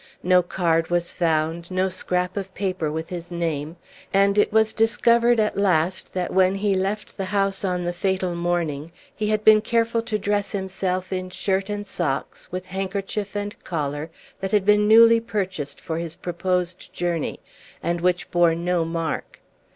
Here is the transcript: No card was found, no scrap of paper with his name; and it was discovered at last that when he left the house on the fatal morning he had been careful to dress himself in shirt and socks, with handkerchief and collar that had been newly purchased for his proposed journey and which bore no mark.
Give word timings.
No 0.23 0.41
card 0.41 0.89
was 0.89 1.13
found, 1.13 1.69
no 1.69 1.87
scrap 1.87 2.35
of 2.35 2.51
paper 2.55 2.91
with 2.91 3.09
his 3.09 3.29
name; 3.29 3.75
and 4.11 4.35
it 4.39 4.51
was 4.51 4.73
discovered 4.73 5.39
at 5.39 5.57
last 5.57 6.15
that 6.15 6.33
when 6.33 6.55
he 6.55 6.73
left 6.73 7.17
the 7.17 7.25
house 7.25 7.63
on 7.63 7.83
the 7.83 7.93
fatal 7.93 8.33
morning 8.33 8.91
he 9.15 9.27
had 9.27 9.43
been 9.45 9.61
careful 9.61 10.01
to 10.01 10.17
dress 10.17 10.53
himself 10.53 11.13
in 11.13 11.29
shirt 11.29 11.69
and 11.69 11.85
socks, 11.85 12.51
with 12.51 12.65
handkerchief 12.65 13.35
and 13.35 13.63
collar 13.63 14.09
that 14.39 14.49
had 14.51 14.65
been 14.65 14.87
newly 14.87 15.19
purchased 15.19 15.79
for 15.79 15.99
his 15.99 16.15
proposed 16.15 16.91
journey 16.91 17.39
and 17.83 18.01
which 18.01 18.31
bore 18.31 18.55
no 18.55 18.83
mark. 18.83 19.39